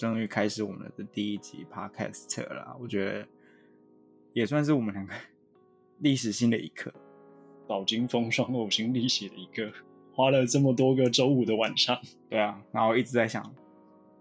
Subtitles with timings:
[0.00, 3.28] 终于开始我们的第一集 podcast 了，我觉得
[4.32, 5.12] 也算是我们两个
[6.00, 6.90] 历史性的一刻。
[7.68, 9.70] 饱经风霜、呕心沥血的一个，
[10.14, 12.00] 花了这么多个周五的晚上，
[12.30, 13.54] 对啊，然后一直在想，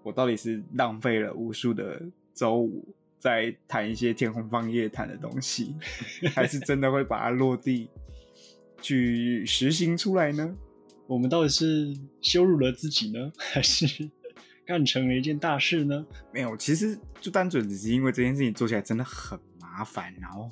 [0.04, 2.02] 我到底是浪费了无数的
[2.34, 2.86] 周五
[3.18, 5.74] 在谈一些天空放夜谈的东西，
[6.36, 7.90] 还是真的会把它落地
[8.82, 10.58] 去实行出来呢？
[11.08, 14.12] 我们到底是羞辱了自己呢，还是
[14.70, 16.06] 干成了一件大事呢？
[16.32, 20.48] 没有，其实就单纯只是因为这件事情做起来真的很麻烦，然后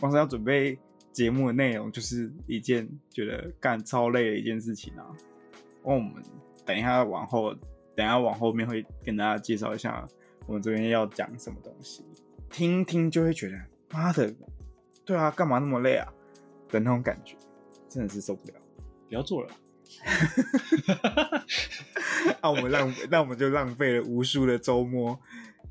[0.00, 0.76] 光是要准备。
[1.12, 5.04] 节目的内容就是一件觉得干超累的一件事情啊。
[5.84, 6.22] 那我们
[6.64, 7.52] 等一下往后，
[7.96, 10.06] 等一下往后面会跟大家介绍一下
[10.46, 12.04] 我们这边要讲什么东西，
[12.48, 14.32] 听听就会觉得妈的，
[15.04, 16.06] 对啊，干嘛那么累啊
[16.68, 17.36] 的那种感觉，
[17.88, 18.54] 真的是受不了。
[19.08, 19.50] 不要做了，
[22.42, 25.18] 那 我们浪，那我们就浪费了无数的周末。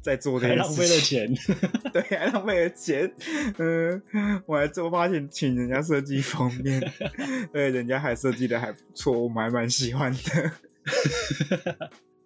[0.01, 1.33] 在做这些，浪费了钱，
[1.91, 3.13] 对，还浪费了钱。
[3.57, 4.01] 嗯，
[4.45, 6.81] 我还做发现，请人家设计封面，
[7.51, 10.51] 对，人家还设计的还不错，我们还蛮喜欢的。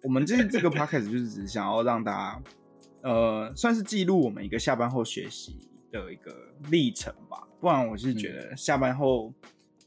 [0.04, 2.40] 我们这这个 p o c a s 就是只想要让大家，
[3.02, 5.58] 呃，算是记录我们一个下班后学习
[5.90, 6.32] 的一个
[6.70, 7.42] 历程吧。
[7.60, 9.34] 不然我是觉得下班后，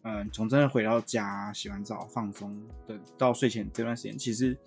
[0.03, 4.57] 嗯，从真的回到家、洗完澡、放松的到睡前这段时间，其实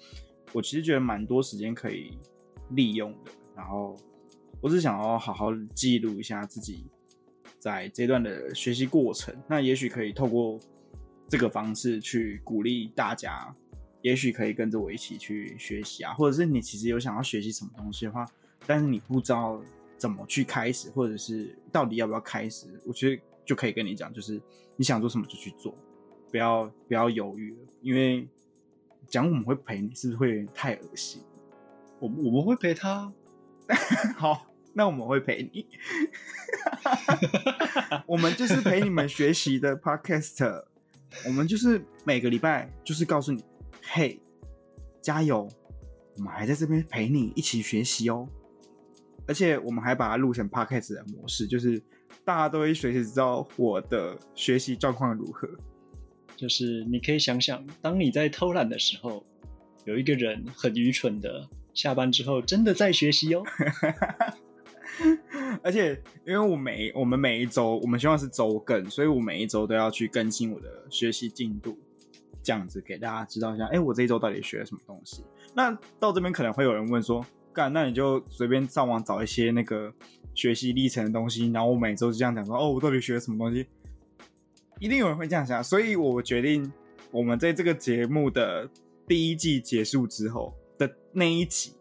[0.52, 2.18] 我其实觉得蛮多时间可以。
[2.74, 3.96] 利用的，然后
[4.60, 6.86] 我只想要好好记录一下自己
[7.58, 9.34] 在这段的学习过程。
[9.48, 10.56] 那也许可以透过
[11.26, 13.52] 这个方式去鼓励大家，
[14.02, 18.24] 也许可以跟着我一起去学习啊，或者是你其实有想要学习什么东西的话，
[18.64, 19.60] 但是你不知道
[19.98, 23.20] 怎么去开始，或者是到底要不要开始，我觉得
[23.50, 24.40] 就可以跟你讲，就是
[24.76, 25.74] 你想做什么就去做，
[26.30, 28.28] 不要不要犹豫，因为
[29.08, 31.20] 讲我们会陪你，是不是会太恶心？
[31.98, 33.12] 我我们会陪他，
[34.16, 35.66] 好，那我们会陪你。
[38.06, 40.64] 我们就是陪你们学习的 podcast，
[41.26, 43.42] 我们就是每个礼拜就是告诉你，
[43.82, 44.22] 嘿，
[45.02, 45.50] 加油，
[46.18, 48.28] 我们还在这边陪你一起学习哦。
[49.26, 51.82] 而且我们还把它录成 podcast 的模式，就是
[52.24, 55.48] 大家都会随时知道我的学习状况如何。
[56.36, 59.24] 就是你可以想想，当你在偷懒的时候，
[59.84, 61.48] 有一个人很愚蠢的。
[61.72, 63.44] 下班之后真的在学习哦，
[65.62, 71.78] 而且因为我每我们每一周我们希望是周更，所以我每一周都要去更新我的学习进度，
[72.42, 75.24] 这样子给大家知道一下，哎，我这一周到底学了什么东西？
[75.54, 75.70] 那
[76.00, 79.94] 到这边可能会有人问说，干，那你就随便上网找一些那个
[80.34, 83.66] 学习历程的东西，然后我每周就这样讲说，哦，我到底学了什么东西？
[84.78, 86.72] 一定有人会这样想，所以我决定，
[87.10, 88.70] 我们在这个节目的
[89.06, 90.54] 第一季结束之后。
[90.80, 91.74] 的那一集，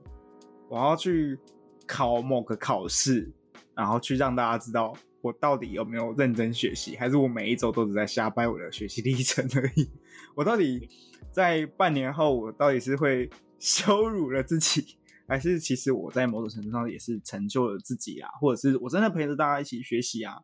[0.68, 1.40] 我要去
[1.88, 3.32] 考某个考试，
[3.74, 9.90] 然后去让大家知道我到底有没有认真学习，还是我每一周都只在瞎掰我的学习历程而已。
[10.36, 10.90] 我到底
[11.32, 14.98] 在半年后，我到底是会羞辱了自己，
[15.30, 18.30] 还是其实我在某种程度上也是成就了自己啊？
[18.42, 20.36] 或者是我真的陪着大家一起学习啊？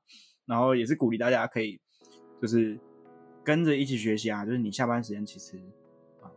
[0.45, 1.81] 然后也是鼓励大家可以
[2.41, 2.79] 就是
[3.43, 4.45] 跟着一起学习啊？
[4.45, 5.57] 就是你下班时间其实
[6.21, 6.31] 啊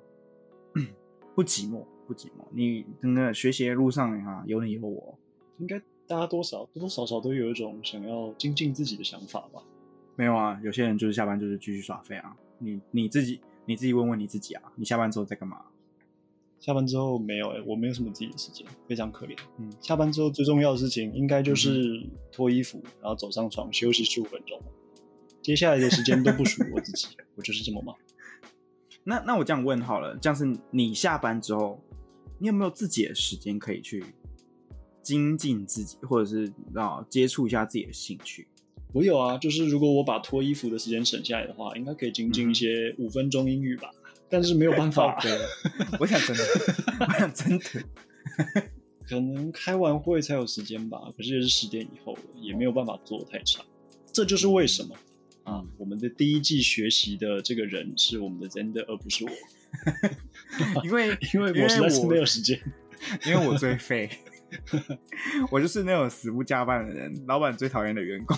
[1.36, 1.86] 不寂寞。
[2.08, 5.18] 不寂寞，你真的学习的路上啊，有你有我，
[5.58, 9.62] 应该大家多少多多少少都有一种想要精进自己的想法吧？
[10.16, 12.34] 没有啊，有些人就是下班就是继续耍废啊。
[12.58, 15.60] 你你自己你自己问问你自己啊，你下班之后在干嘛？
[16.60, 19.36] 下班之后没有哎，我没有什么自己的时间，非常可怜。
[19.58, 24.60] 嗯，下班之后最重要的事情应该就是脱衣服，然后走上床休息十五分钟，
[25.42, 27.96] 接下来的时间都不属于我自己， 我就是这么忙。
[29.04, 31.82] 那那我这样问好了，这样是你下班之后。
[32.40, 34.04] 你有没有自己的时间可以去
[35.02, 38.46] 精进自己，或者是啊接触一下自己的兴趣？
[38.92, 43.90] 我有啊，就是如果我把脱衣服的时间省下来的话，应该可以精进一些五分钟英语吧。
[44.30, 45.18] 但是没有办法，
[45.98, 46.44] 我想真的，
[47.00, 47.64] 我想真的，
[49.08, 50.98] 可能开完会才有时间吧。
[51.16, 53.64] 可是也是十点以后了，也没有办法做太长。
[54.12, 54.94] 这就是为什么
[55.44, 59.30] 啊，我们的第一季学习的这个人是我们的 Zender，而不是我。
[60.84, 62.58] 因为 因为我实在是没有时间，
[63.26, 64.10] 因为我最废，
[65.50, 68.36] 我就是那种死不加班的人，老板最讨厌的员工，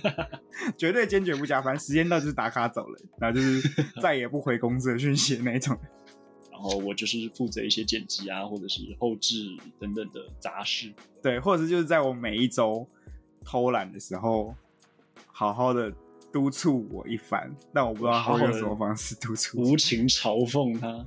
[0.76, 3.68] 绝对坚决不加班，时间到就是打卡走了，然后就是
[4.00, 5.76] 再也不回公司的讯息那种。
[6.50, 10.92] 然后我就是负责一些剪辑啊，或者是后置等等的杂事，
[11.22, 12.86] 对，或者是就是在我每一周
[13.44, 14.54] 偷懒的时候，
[15.26, 15.92] 好好的。
[16.32, 19.60] 督促我一番，但我不知道他用什么方式督促。
[19.60, 21.04] 无情嘲讽他，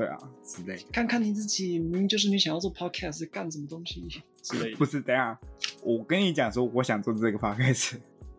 [0.00, 0.78] 对啊之类。
[0.90, 4.02] 看看你自己，明明就是你想要做 podcast，干什么东西
[4.40, 4.76] 之类的。
[4.78, 5.38] 不是，等下
[5.82, 7.96] 我跟你讲说，我想做这个 podcast，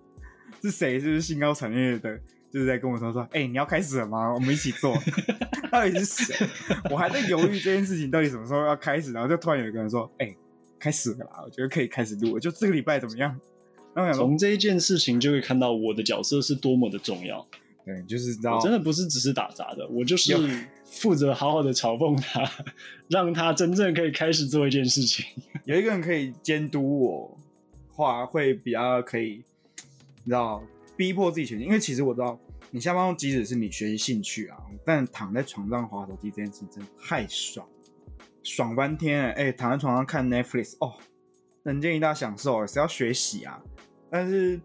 [0.59, 0.99] 是谁？
[0.99, 2.17] 就是兴高采烈的，
[2.49, 4.33] 就是在跟我说说，哎，你要开始了吗？
[4.33, 4.97] 我们一起做。
[5.71, 6.47] 到底是谁？
[6.89, 10.35] 我还在犹豫这件事情到底什么时候要开始，然后就突然有一个人说，哎，
[10.79, 11.43] 开始了啦！
[11.45, 13.39] 我觉得可以开始录，就这个礼拜怎么样？
[14.15, 17.45] 从这一件事情就会看到我的角色是多么的重要。
[17.85, 20.35] 对，就是知道，我真的不是只是打杂的，我就是
[20.85, 22.43] 负责好好的嘲讽他，
[23.09, 25.25] 让他真正可以开始做一件事情。
[25.65, 27.37] 有一个人可以监督我，
[27.89, 29.43] 话会比较可以，
[30.23, 30.63] 你知道，
[30.95, 31.65] 逼迫自己前进。
[31.65, 32.39] 因为其实我知道，
[32.69, 37.67] 你下班后即使是你学习兴趣啊，但躺在床上滑手机这件事真的太爽，
[38.43, 39.31] 爽翻天！
[39.33, 40.93] 哎，躺在床上看 Netflix，哦，
[41.63, 43.61] 人间一大享受，是要学习啊。
[44.09, 44.59] 但是，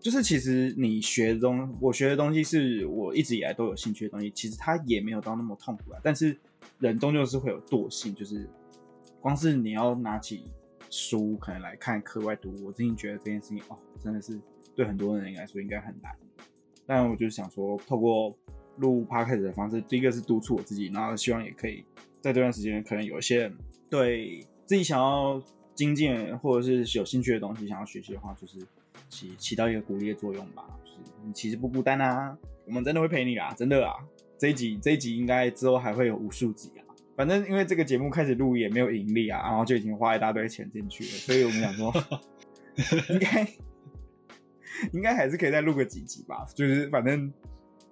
[0.00, 4.30] 就是其实你学的东，我学的东西是我一直以来都有兴趣的东西。
[4.30, 6.00] 其实它也没有到那么痛苦啊。
[6.02, 6.36] 但是
[6.78, 8.48] 人终究是会有惰性，就是
[9.20, 10.44] 光是你要拿起
[10.88, 14.40] 书可能来看课外读，我真心觉得这件事情哦，真的是
[14.74, 16.12] 对很多人来说应该很难。
[16.86, 18.36] 但我就想说，透过
[18.76, 21.84] 录 p o d c a s 的方式，第一个是督促我自己，然后希望也可以
[22.20, 23.52] 在这段时间，可能有一些
[23.90, 25.42] 对自己想要。
[25.78, 28.58] 精进或者是有兴趣的东西，想要学习的话，就是
[29.08, 30.64] 起起到一个鼓励的作用吧。
[30.84, 33.94] 就是你其实不孤单啊，我们真的会陪你啦，真的啊。
[34.38, 36.84] 这一集这一集应该之后还会有无数集啊。
[37.16, 41.92] 反正因为这个节目开始录也没有盈利啊，然后就已经花一大堆钱进去了，所以我们想说，
[43.10, 43.48] 应该
[44.92, 46.46] 应该还是可以再录个几集吧。
[46.54, 47.32] 就是反正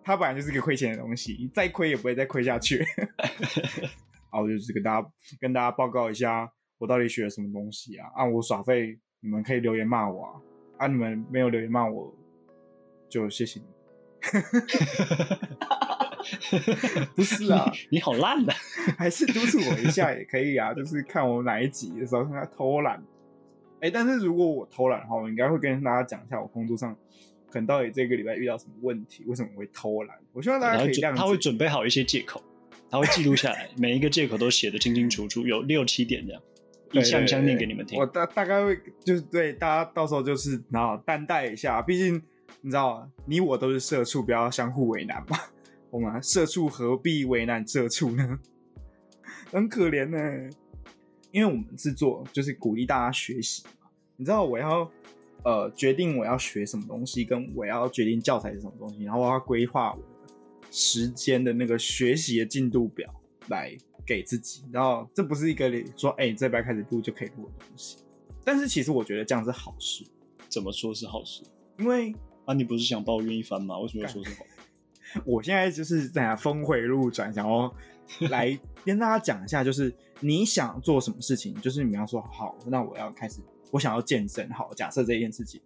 [0.05, 2.85] 它本来就是个亏钱的东西，再亏也不会再亏下去。
[4.31, 5.09] 好，就是跟大家
[5.41, 6.53] 跟大家报告一下。
[6.79, 8.07] 我到底学了什么东西啊？
[8.15, 10.33] 啊，我耍废，你们可以留言骂我啊！
[10.79, 12.15] 啊，你们没有留言骂我，
[13.09, 13.67] 就谢谢你。
[17.15, 18.53] 不是啊，你好烂的，
[18.99, 20.75] 还是督促我一下 也可以啊。
[20.75, 23.03] 就是看我哪一集的时候他偷懒。
[23.81, 26.97] 哎，但是如果我偷懒的话，我应该会跟大家讲一下我工作上
[27.49, 30.17] 可能到底这个礼拜遇到什么问题，为什么会偷懒。
[30.33, 32.43] 我希望大家可以这样，他会准备好一些借口，
[32.91, 36.43] 他会记录下来，每一个借口都写的清清楚楚，有六七点这样。
[36.93, 37.99] 一项一项念给你们听。
[37.99, 42.15] 我大大概会就是对大家到时候就是然后担待一下，毕竟
[42.61, 45.39] 你知道你我都是社畜，不要相互为难嘛。
[45.91, 48.39] 我们社畜何必为难社畜呢？
[49.51, 50.51] 很可怜呢。
[51.33, 53.89] 因为我们是做就是鼓励大家学习嘛。
[54.17, 54.91] 你知道我要
[55.43, 60.03] 呃决定我要学什么东西，跟我要决定教材是什么东西，然后我要规划我
[60.71, 63.13] 时间的那个学习的进度表
[63.49, 63.77] 来。
[64.07, 67.99] 给自己，然后这不是一个说，哎，这边开始录就可以录的东西。
[68.45, 70.05] 但是其实我觉得这样是好事。
[70.49, 71.43] 怎么说是好事？
[71.77, 72.15] 因为
[72.45, 73.77] 啊，你不是想抱怨一番吗？
[73.81, 74.47] 为什么要说是好？
[75.25, 77.75] 我现在就是在峰回路转，想要
[78.31, 83.41] 来跟大家讲一下，就是你想做什么事情，就是你要说好，那我要开始，
[83.73, 84.49] 我想要健身。
[84.51, 85.61] 好，假设这件事情，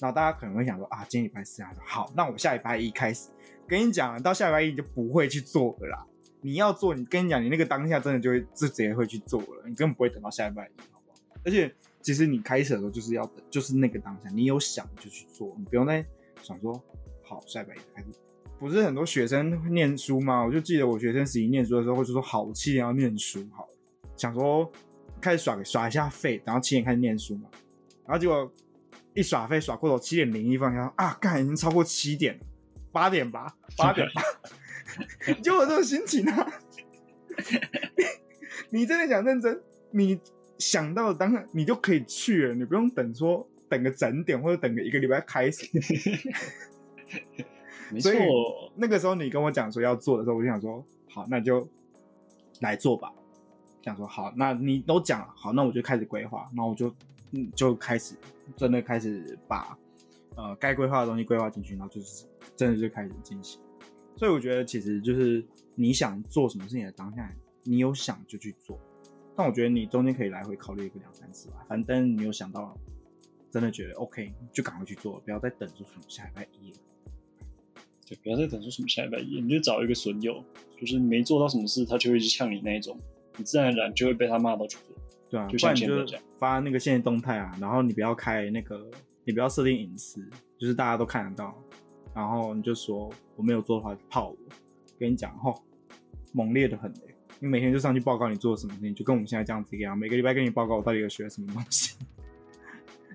[0.00, 3.28] 然后大家可能会想说啊，今天礼拜四啊，好，那我下礼拜一开始，
[3.68, 6.06] 跟你讲，到下礼拜一你就不会去做了啦。
[6.44, 11.18] 你要做，你跟你讲，你那个当下真的就会就直接会去做了，你根本不会等到下礼拜一，好不好？
[11.42, 16.04] 而且其实你开始的时候就是要等，就是那个当下，你有想就去做，你不用再
[16.42, 16.78] 想说
[17.22, 18.08] 好下礼拜一开始。
[18.58, 20.44] 不是很多学生念书吗？
[20.44, 23.66] 我就记得我学生时期念书的时候，会说好七点要念书，好
[24.14, 24.70] 想说
[25.22, 27.48] 开始耍耍一下废，然后七点开始念书嘛，
[28.06, 28.52] 然后结果
[29.14, 32.38] 一耍废耍过头，七点零一分，然后啊，干已经超过七点，
[32.92, 34.22] 八点吧，八点吧。
[35.42, 36.52] 就有这种心情啊！
[38.70, 39.60] 你真的想认真？
[39.90, 40.20] 你
[40.58, 45.66] 想到当然，你就可以去了，你不用等说等个整点或者等个一个礼拜开始。
[48.00, 48.18] 所以，
[48.76, 51.68] 那个时候你跟我讲说要做的时候，我就想说好，那就
[52.60, 53.12] 来做吧。
[53.82, 56.92] 想说好，那你都讲了，好，那我就开始规划，那我就
[57.32, 58.14] 嗯就开始
[58.56, 59.76] 真的开始把
[60.36, 62.24] 呃该规划的东西规划进去，然后就是
[62.56, 63.60] 真的就开始进行。
[64.16, 65.44] 所以我觉得其实就是
[65.74, 67.30] 你想做什么事情的当下，
[67.62, 68.78] 你有想就去做。
[69.36, 71.64] 但我觉得你中间可以来回考虑一个两三次吧。
[71.68, 72.78] 反正你有想到，
[73.50, 76.76] 真的觉得 OK，就赶快去做，不要再等出什么下礼拜一了。
[78.06, 80.44] 对，不要再等出什么下礼拜一，你就找一个损友，
[80.78, 82.96] 就是你没做到什么事，他就会去呛你那一种，
[83.36, 84.96] 你自然而然就会被他骂到去做。
[85.30, 86.06] 对啊，就像你就
[86.38, 88.88] 发那个现在动态啊，然后你不要开那个，
[89.24, 90.20] 你不要设定隐私，
[90.58, 91.60] 就是大家都看得到。
[92.14, 94.36] 然后你就说我没有做的话就泡我，
[94.98, 95.62] 跟你讲吼，
[96.32, 97.14] 猛烈的很嘞！
[97.40, 101.96] 你每天就上去报告你做了什么事情，就跟我们现在这样子一样，每个礼拜跟你报告我到底有学什么东西。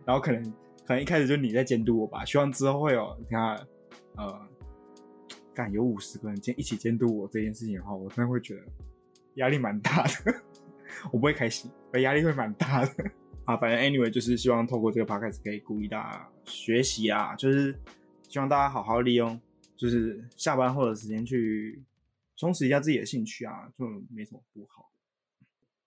[0.05, 0.43] 然后可能
[0.85, 3.55] 可能一开始就你在监督我吧，希望之后会有你看
[4.15, 4.31] 呃，
[5.29, 8.61] 可干有五十个人监一起监督我这件事情的话，我真的会觉得
[9.35, 10.33] 压力蛮大的，
[11.11, 13.11] 我不会开心，我压力会蛮大的。
[13.45, 17.73] 啊，反正 anyway 就是希望透过这个 podcast 可以鼓励大家学习啊，就是
[18.29, 19.41] 希望大家好好利用，
[19.75, 21.81] 就是下班后的时间去
[22.37, 24.91] 充实一下自己的兴趣啊，就没什么不好。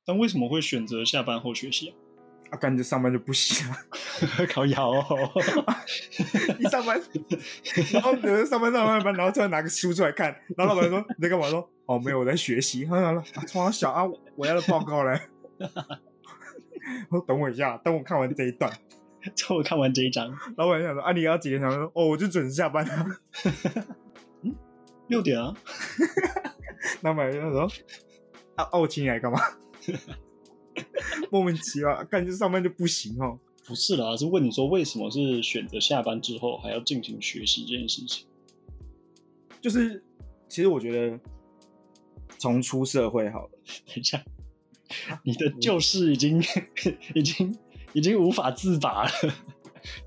[0.05, 1.95] 但为什么会选择下班后学习啊？
[2.51, 3.79] 啊，感觉上班就不行啊，
[4.51, 5.31] 烤窑哦，
[6.59, 7.01] 一上班，
[7.93, 11.49] 然后有人上班上班班，然后突然拿个书出来看，然后老板说你在干嘛？
[11.49, 12.85] 说哦没有，我在学习。
[12.85, 14.03] 他说啊，从小啊，
[14.35, 15.21] 我要的报告嘞。
[17.09, 18.69] 我等我一下，等我看完这一段，
[19.25, 20.29] 等我看完这一章。
[20.57, 21.61] 老板想说啊，你要几点？
[21.61, 23.07] 他说哦，我就准时下班啊。
[24.43, 24.55] 嗯，
[25.09, 25.55] 六点啊。
[27.02, 27.62] 老板就说
[28.57, 29.38] 啊，哦，我请你来干嘛？
[31.31, 33.38] 莫名其妙，感觉上班就不行哦。
[33.64, 38.26] 不是啦，是问你说为什么是选择下班之后还要进行学习这件事情？
[39.61, 40.02] 就是，
[40.49, 41.21] 其实我觉得
[42.38, 43.50] 从出社会好了。
[43.87, 44.23] 等一下。
[45.23, 46.43] 你的旧事已经
[47.14, 47.57] 已经
[47.93, 49.11] 已经无法自拔了，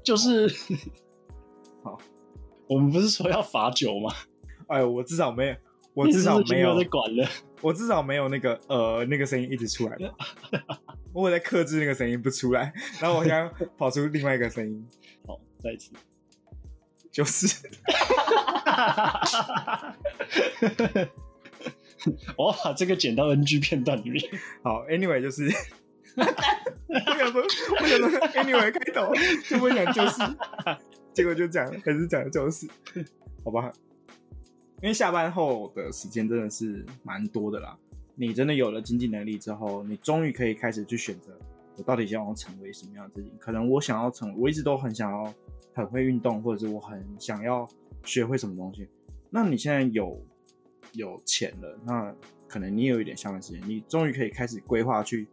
[0.04, 0.48] 就是
[1.84, 1.98] 好，
[2.68, 4.14] 我们不是说要罚酒吗？
[4.68, 5.56] 哎，我至少没有，
[5.94, 7.28] 我至少没有在管了，
[7.62, 9.98] 我至少没有那个呃那个声音一直出来，
[11.14, 14.88] 我在克制那个声音不出来，然后我现在跑出另外一个声音，
[15.28, 15.92] 好，再一次，
[17.12, 17.48] 就是。
[22.38, 24.24] 我把这个剪到 NG 片段里面。
[24.64, 25.50] 好，Anyway 就是，
[26.16, 29.14] 我想说，我想说，Anyway 开头
[29.48, 30.22] 就不讲就是，
[31.14, 32.68] 结果就讲还是讲就是，
[33.44, 33.72] 好吧？
[34.82, 37.78] 因为下班后的时间真的是蛮多的啦。
[38.16, 41.38] 你真的有了经济能力之后，你终于可以开始去选择，
[41.78, 43.32] 我到底想要成为什么样的自己？
[43.40, 45.34] 可能我想要成，我一直都很想要
[45.74, 47.68] 很会运动，或者是我很想要
[48.04, 48.88] 学会什么东西。
[49.30, 50.22] 那你现在有？
[50.94, 52.16] 有钱了，那
[52.48, 55.28] 可能你有一点下班时间，你终于可以开始规划去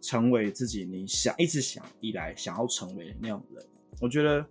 [0.00, 3.66] 成为自己你想一直想以来想要成为的那样的人。
[4.00, 4.44] 我觉得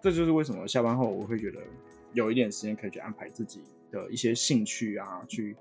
[0.00, 1.60] 这就是为什么下班后我会觉得
[2.12, 3.60] 有一点时间可以去安排自己
[3.90, 5.56] 的一些兴趣啊，去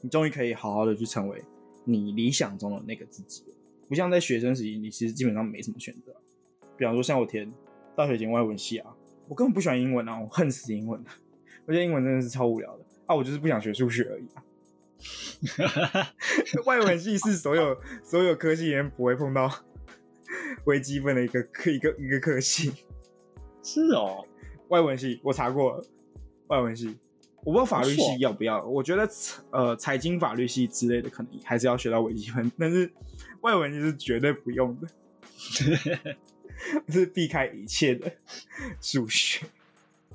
[0.00, 1.42] 你终于可以好好的去成为
[1.84, 3.44] 你理想中的那个自己。
[3.88, 6.14] 不像在学生时期，你其实基本上没什么选择。
[6.78, 7.52] 比方说像我填
[7.94, 8.96] 大学填外文系啊，
[9.28, 10.98] 我根本不喜欢英文啊，我恨死英文，
[11.66, 12.84] 我觉得英文真的是超无聊的。
[13.06, 14.24] 啊，我就是不想学数学而已！
[16.64, 19.50] 外文系是所有 所有科系里面不会碰到
[20.64, 22.72] 微积分的一个科一个一个科系。
[23.62, 24.24] 是哦，
[24.68, 25.84] 外文系我查过了，
[26.48, 26.96] 外文系
[27.44, 28.64] 我不知道法律系要不要。
[28.64, 29.08] 我觉得
[29.50, 32.90] 呃财经法律系之类的可能还是要学到微积分，但是
[33.40, 34.88] 外文系是绝对不用的，
[36.88, 38.10] 是避开一切的
[38.80, 39.44] 数学。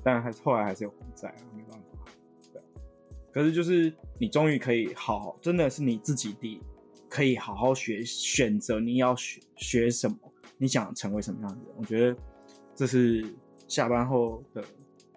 [0.02, 1.87] 但还是后来还是有负债啊，没办法。
[3.38, 6.60] 可是，就是你终于可以好好，真的是你自己的，
[7.08, 10.16] 可以好好学，选择你要学学什么，
[10.56, 11.72] 你想成为什么样的人。
[11.78, 12.16] 我觉得
[12.74, 13.24] 这是
[13.68, 14.64] 下班后的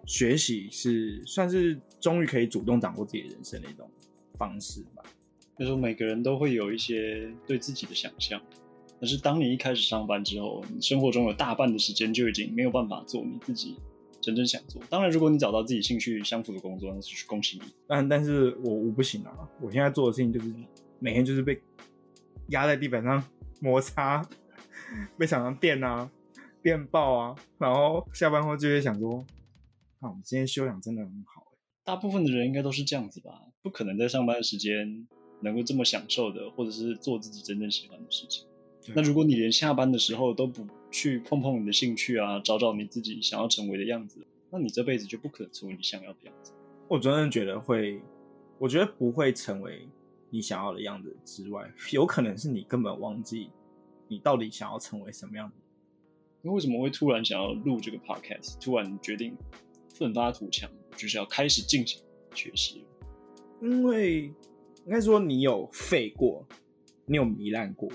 [0.06, 3.90] 学习，是算是终于可以主动掌握自己人生的一种
[4.38, 5.02] 方式吧。
[5.58, 8.40] 就是每个人都会有一些对自己的想象，
[9.00, 13.80] 但是当你一开始上班之后，你生活中有大半的时间就已经没有办法做你自己。
[14.22, 17.64] 真正想做，当然，如果你找到自己兴趣相符的工作，那是恭喜你。
[17.88, 19.32] 但但是我我不行啊！
[19.60, 20.54] 我现在做的事情就是
[21.00, 21.60] 每天就是被
[22.50, 23.22] 压在地板上
[23.60, 24.24] 摩擦，
[25.18, 26.08] 被厂商电啊、
[26.62, 29.18] 电爆啊，然后下班后就会想说：，
[29.98, 31.52] 啊，我们今天休养真的很好。
[31.84, 33.42] 大部分的人应该都是这样子吧？
[33.60, 35.06] 不可能在上班的时间
[35.40, 38.46] 能够这么享受的，或者是做自己真正喜欢的事情。
[38.94, 46.52] 那如果你连下班的时候都不去碰碰你的兴趣啊，找找你自己想要成为的样子，那你这辈子就不可能成为你想要的样子。
[46.86, 48.00] 我真的觉得会，
[48.58, 49.88] 我觉得不会成为
[50.30, 53.50] 你想要的样子之外，有可能是你根本忘记
[54.06, 55.56] 你到底想要成为什么样子。
[56.42, 58.60] 那为什么会突然想要录这个 podcast？
[58.60, 59.34] 突然决定
[59.94, 62.02] 奋发图强，就是要开始进行
[62.34, 62.84] 学习
[63.60, 64.24] 因为
[64.84, 66.46] 应该说你有废过，
[67.06, 67.88] 你有糜烂过。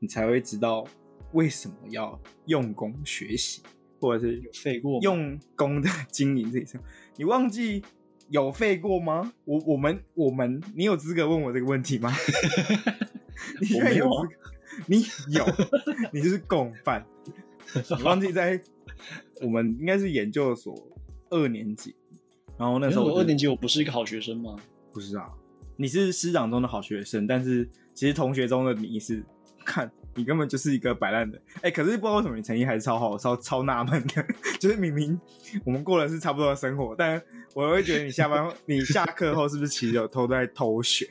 [0.00, 0.86] 你才会知道
[1.32, 3.62] 为什么要用功学习，
[4.00, 6.80] 或者是有废过用功的经营这一生。
[7.16, 7.82] 你忘记
[8.30, 9.32] 有废过吗？
[9.44, 12.12] 我我们我们，你有资格问我这个问题吗？
[13.60, 14.34] 你有资格？
[14.86, 15.44] 你有？
[16.12, 17.06] 你就是共犯。
[17.96, 18.60] 你忘记在
[19.42, 20.74] 我们应该是研究所
[21.30, 21.94] 二年级，
[22.56, 24.56] 然后那时候二年级我不是一个好学生吗？
[24.92, 25.30] 不是啊，
[25.76, 29.22] 你是师长中的好学生，但是其实同学中的你是。
[29.64, 31.40] 看你根本就是一个摆烂的。
[31.62, 34.26] 哎，可是不知道为什么你成绩还是超好，超超纳闷的。
[34.60, 35.18] 就是明明
[35.64, 37.22] 我们过的是差不多的生活，但
[37.54, 41.08] 我会觉得你下班你下课后是不是其实有偷在偷学？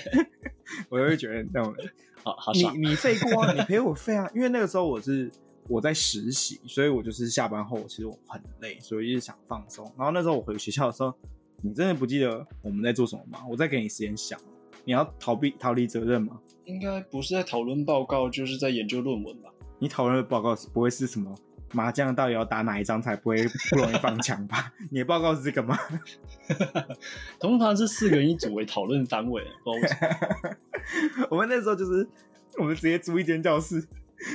[0.88, 1.74] 我就会觉得那种，
[2.24, 5.30] 好好你你废过啊，你陪我废啊，因为那个时候我是
[5.68, 9.84] 我在实习，所以我就是下班后其实我很累，所以一直想放松。
[9.98, 11.14] 然后那时候我回学校的时候，
[11.62, 13.40] 你真的不记得我们在做什么吗？
[13.48, 14.40] 我再给你时间想，
[14.84, 16.38] 你要逃避逃离责任吗？
[16.64, 19.50] 应该不是在讨论报告，就是在研究论文吧？
[19.78, 21.34] 你讨论的报告是不会是什么
[21.72, 24.72] 麻将到底要打哪一张才不会不容易放枪吧？
[24.90, 25.76] 你的报告是这个吗？
[27.40, 29.42] 通常是四个人一组为讨论单位，
[31.28, 32.08] 我们那时候就是
[32.56, 33.84] 我们直接租一间教室，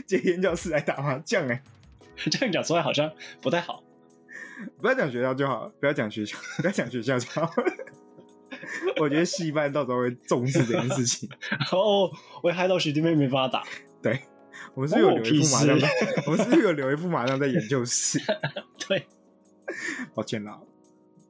[0.06, 1.48] 借一间教室来打麻将。
[1.48, 1.64] 哎，
[2.30, 3.10] 这样讲出来好像
[3.42, 3.82] 不太好。
[4.82, 7.50] 不要讲学校就好，不要讲学校，不要讲学校就好。
[9.00, 11.30] 我觉得戏班到时候会重视这件事情。
[11.72, 12.10] 哦，
[12.42, 13.64] 会害到学弟妹没法打。
[14.02, 14.22] 对，
[14.74, 15.90] 我们是有留一副麻将，
[16.28, 18.20] 我们是有留一副麻将在研究室。
[18.88, 19.08] 对，
[20.14, 20.60] 抱歉啦。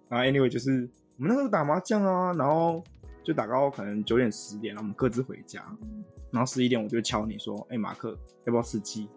[0.07, 2.83] 然后 anyway 就是我们那时候打麻将啊，然后
[3.23, 5.63] 就打到可能九点十点，然后我们各自回家。
[6.31, 9.09] 然后十一点我就敲你说：“哎，马克要不要吃鸡？”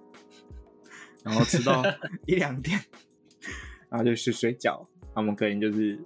[1.22, 1.82] 然后吃到
[2.26, 2.80] 一两点，
[3.90, 4.86] 然后就去睡觉。
[5.14, 5.98] 那我们可能就是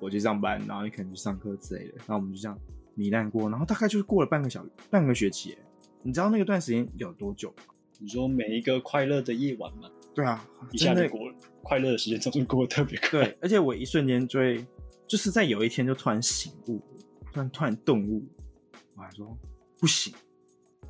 [0.00, 1.94] 我去上班，然后你可能去上课之类的。
[1.98, 2.58] 然后我们就这样
[2.96, 5.56] 糜烂过，然后大概就是过了半个小半个学期。
[6.02, 7.74] 你知道那个段时间有多久吗？
[7.98, 9.90] 你说每一个快乐的夜晚吗？
[10.14, 11.34] 对啊，一下子过了。
[11.62, 13.10] 快乐的时间总是过得特别快。
[13.10, 14.66] 对，而且我一瞬间就会，
[15.06, 16.80] 就是在有一天就突然醒悟，
[17.30, 18.26] 突然突然顿悟，
[18.96, 19.36] 我还说
[19.78, 20.14] 不行，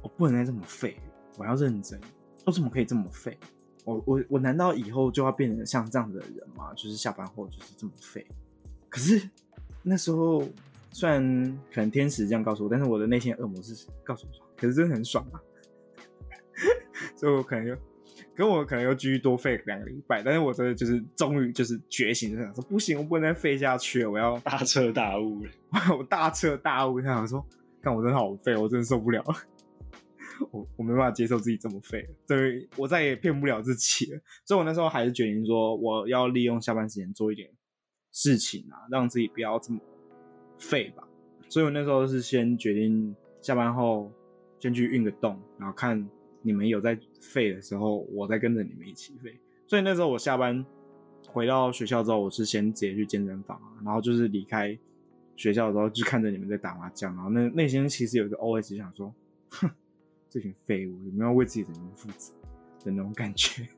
[0.00, 0.96] 我不能再这么废，
[1.36, 2.00] 我要认真。
[2.46, 3.36] 我怎么可以这么废？
[3.84, 6.72] 我我我难道以后就要变成像这样的人吗？
[6.74, 8.24] 就是下班后就是这么废？
[8.90, 9.30] 可是
[9.82, 10.46] 那时候
[10.90, 11.22] 虽然
[11.72, 15.40] 可能天使这样告诉我，但是我的内心恶魔是告诉我说，可是真的很爽啊，
[17.16, 17.74] 所以我可能就。
[18.34, 25.50] 跟我可能又继续多废两个礼拜，但是我真的就是终于就是觉醒，就想说不行，我不能再废下去了，我要大彻大悟了。
[25.98, 27.44] 我大彻大悟，想说，
[27.82, 29.34] 看我真的好废，我真的受不了了，
[30.52, 34.20] 我我没办法接受自己这么废，所以我再也骗不了自己了。
[34.46, 37.50] 所以我那时候还是决定说，我要利用下班时间做一点
[38.12, 39.80] 事情啊，让自己不要这么
[40.58, 41.06] 废吧。
[41.48, 44.10] 所以我那时候是先决定下班后
[44.58, 46.08] 先去运个动，然后看。
[46.42, 49.38] 你们有在废的时候，我再跟着你们一起废。
[49.66, 50.64] 所以那时候我下班
[51.28, 54.74] 回到学校之后，我是先直接去健身房啊，然后就是离开
[55.36, 59.14] 学校的时候，就看着你们在打麻将，然后那内心其实有一个 OS 想说：
[59.50, 59.70] 哼，
[60.30, 62.32] 这群废物有没有为自己人负责
[62.86, 63.68] 的那种感觉？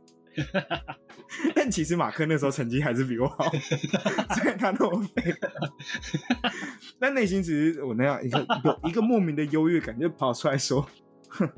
[1.54, 3.44] 但其实马克那时候成绩还是比我好，
[4.34, 5.34] 虽然他那么废，
[6.98, 10.86] 但内心其实我那样一个有一个莫名的优越感就跑出来说：
[11.28, 11.48] 哼。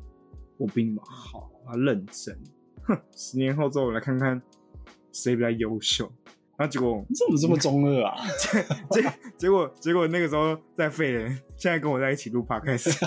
[0.57, 2.33] 我比你们好，我认真。
[2.85, 4.41] 哼，十年后之后，我来看看
[5.11, 6.05] 谁比较优秀。
[6.57, 8.15] 然后结果你怎么这么中二啊？
[8.39, 13.05] 结结结果结果那个时候在废人，现在跟我在一起录 podcast。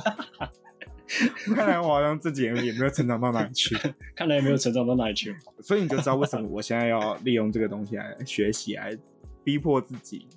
[1.55, 3.75] 看来我好像这几年也没有成长到哪里去。
[4.15, 5.35] 看来也没有成长到哪里去。
[5.61, 8.97] 所以你就知道为什么我现在要利用这个东西来学习，来
[9.43, 10.27] 逼迫自己，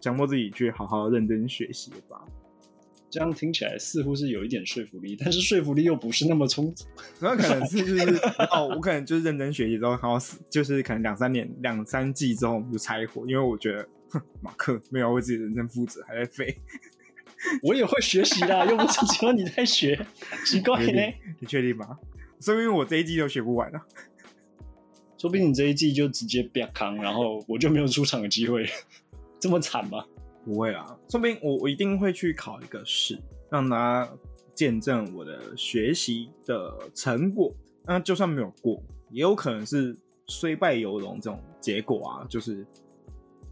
[0.00, 2.20] 强迫自己去好好认真学习吧。
[3.08, 6.84] 这样听起来似乎是有一点说服力，但是说服力又不是那么充足。
[7.20, 8.16] 那可能是就是
[8.50, 10.18] 哦，我可能就是认真学习之后，然后
[10.50, 16.54] 就是可能两三年、两三季之后我们就拆伙，因为我觉得哼，马克没有为自己认真负责，还在废。
[17.62, 20.06] 我也会学习的， 又不是只有你在学，
[20.44, 21.02] 奇怪呢？
[21.40, 21.98] 你确定吗？
[22.40, 23.80] 说明我这一季都学不完了。
[25.18, 28.68] 说不定你这一季就直接别扛，然后我就没有出场的机会，
[29.40, 30.04] 这么惨吗？
[30.44, 33.18] 不会啊，说不定我我一定会去考一个试，
[33.50, 34.12] 让大家
[34.54, 37.52] 见证我的学习的成果。
[37.84, 42.66] 那就算没有过，也有可能是虽败犹荣这种结果啊，就是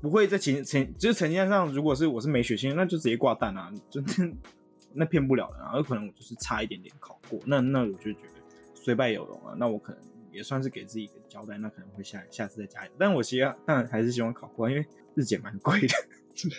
[0.04, 4.02] 不会在情成就是成绩上，如果是我是没学心，那就直接挂蛋啊，就
[4.92, 5.72] 那骗不了人啊。
[5.76, 8.42] 有可能我就是差一点点考过，那那我就觉得
[8.74, 12.92] 虽败犹荣啊，那我可能也算是给自己一个交代，那可能会下下次再加油。
[12.98, 15.94] 但我希望，但还是希望考过，因为日检蛮贵的。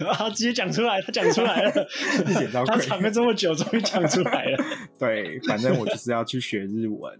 [0.07, 0.29] 啊！
[0.31, 1.71] 直接讲出来，他讲出来了，
[2.65, 4.57] 他藏了这么久，终于讲出来了。
[4.97, 7.19] 对，反正我就是要去学日文，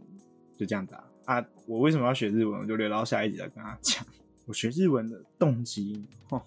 [0.58, 1.04] 就这样子啊。
[1.26, 2.62] 啊，我为什么要学日文？
[2.62, 4.06] 我就留到下一集再跟他讲。
[4.46, 6.44] 我学日文的动机，哈，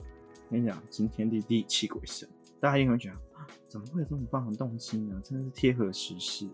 [0.50, 2.28] 跟你讲，惊天地地泣鬼神，
[2.60, 3.16] 大家一定会觉得，
[3.66, 5.20] 怎么会有这么棒的动机呢？
[5.24, 6.48] 真的是贴合时事。